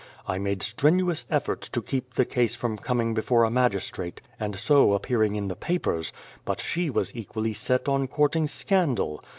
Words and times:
I 0.27 0.39
made 0.39 0.63
strenuous 0.63 1.27
efforts 1.29 1.69
to 1.69 1.79
keep 1.79 2.15
the 2.15 2.25
case 2.25 2.55
from 2.55 2.75
coming 2.79 3.13
before 3.13 3.43
a 3.43 3.51
magistrate, 3.51 4.19
and 4.39 4.55
so 4.57 4.93
appearing 4.93 5.35
in 5.35 5.47
the 5.47 5.55
papers, 5.55 6.11
but 6.43 6.59
she 6.59 6.89
was 6.89 7.15
equally 7.15 7.53
set 7.53 7.87
on 7.87 8.07
courting 8.07 8.47
scandal. 8.47 9.23